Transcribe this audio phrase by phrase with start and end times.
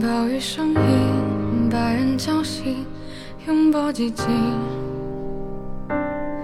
[0.00, 2.86] 暴雨声音把人叫醒，
[3.46, 4.26] 拥抱寂静，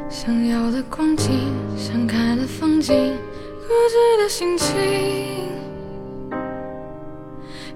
[0.08, 1.30] 想要的光景，
[1.76, 2.94] 想看的风景，
[3.66, 4.76] 固执的心情。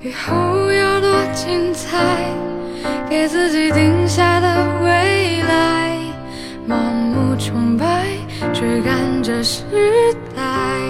[0.01, 1.99] 雨后要多精彩，
[3.09, 5.99] 给自己定下的未来，
[6.69, 8.07] 盲目崇拜
[8.53, 9.65] 追赶着时
[10.35, 10.81] 代，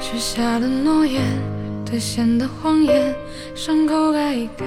[0.00, 1.51] 许下的诺言。
[1.92, 3.14] 兑现的谎言，
[3.54, 4.64] 伤口盖一盖。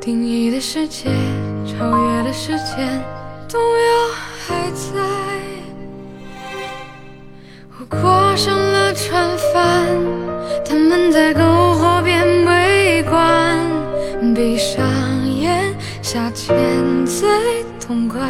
[0.00, 1.10] 定义的世界，
[1.66, 3.04] 超越的时间，
[3.46, 4.08] 动摇
[4.46, 4.98] 还在。
[7.78, 9.86] 我挂上了船帆，
[10.64, 13.60] 他们在篝火边围观，
[14.34, 14.82] 闭上
[15.28, 16.56] 眼，下潜
[17.04, 17.28] 最
[17.78, 18.22] 痛快。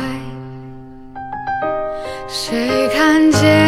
[2.26, 3.65] 谁看见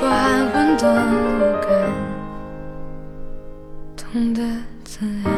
[0.00, 1.70] 管混沌无感，
[3.96, 4.40] 痛的
[4.84, 5.34] 自然。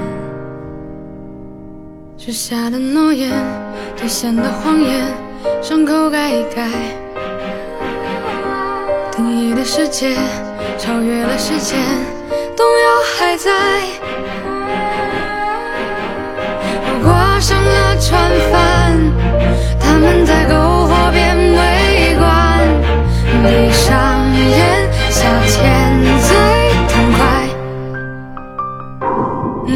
[2.19, 3.31] 许下的诺言，
[3.97, 5.06] 兑现的谎言，
[5.62, 6.69] 伤口盖一盖。
[9.11, 10.14] 定义的世界，
[10.78, 11.78] 超越了时间，
[12.55, 12.86] 动摇
[13.19, 13.50] 还在。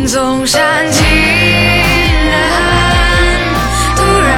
[0.07, 0.61] 总煽
[0.93, 2.63] 情的很
[3.97, 4.33] 突然，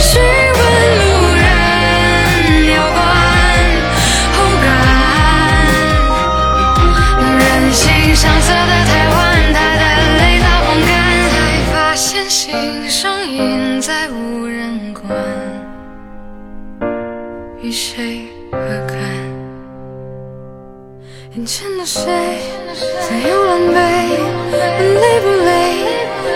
[0.00, 0.60] 询问
[0.98, 1.02] 路
[1.36, 1.44] 人
[2.66, 2.98] 有关
[4.32, 4.64] 好感。
[7.38, 7.40] 人
[7.72, 7.84] 心
[8.16, 9.18] 上色的太晚，
[9.52, 9.82] 他的
[10.18, 10.90] 泪早风干，
[11.30, 11.32] 才
[11.72, 12.42] 发现心
[12.88, 15.04] 上瘾，再无人管，
[17.62, 19.09] 与谁何干？
[21.36, 22.02] 眼前的谁
[23.08, 23.72] 再又狼狈？
[23.72, 25.48] 累不累？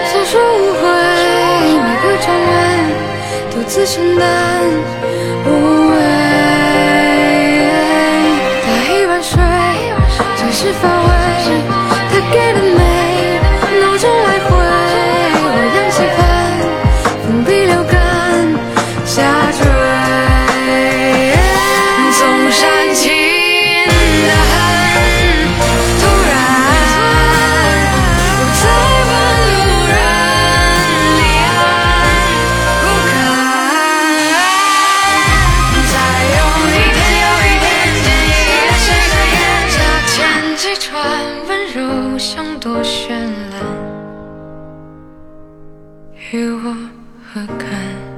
[0.06, 0.82] 想说无悔，
[1.82, 2.48] 每个转弯
[3.50, 4.62] 独自承担
[40.64, 40.98] 几串
[41.46, 43.60] 温柔像朵绚烂，
[46.32, 46.74] 与我
[47.22, 48.13] 何干？